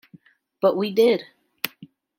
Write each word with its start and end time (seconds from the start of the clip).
But 0.63 0.77
we 0.77 0.89
did. 0.91 1.25